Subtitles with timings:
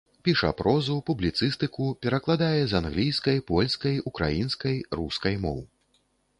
[0.27, 5.65] Піша прозу, публіцыстыку, перакладае з англійскай, польскай, украінскай, рускай моў.